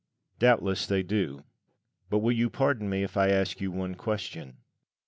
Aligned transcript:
Doubtless 0.39 0.87
they 0.87 1.03
do; 1.03 1.43
but 2.09 2.17
will 2.17 2.31
you 2.31 2.49
pardon 2.49 2.89
me 2.89 3.03
if 3.03 3.15
I 3.15 3.29
ask 3.29 3.61
you 3.61 3.69
one 3.71 3.93
question? 3.93 4.57